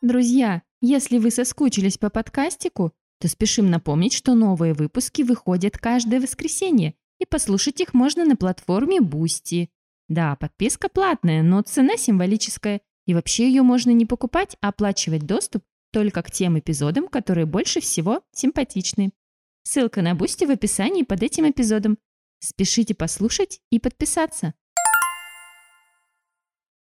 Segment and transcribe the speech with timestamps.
[0.00, 6.94] Друзья, если вы соскучились по подкастику, то спешим напомнить, что новые выпуски выходят каждое воскресенье,
[7.18, 9.70] и послушать их можно на платформе Boosty.
[10.08, 15.64] Да, подписка платная, но цена символическая, и вообще ее можно не покупать, а оплачивать доступ
[15.92, 19.10] только к тем эпизодам, которые больше всего симпатичны.
[19.64, 21.98] Ссылка на Boosty в описании под этим эпизодом.
[22.38, 24.54] Спешите послушать и подписаться.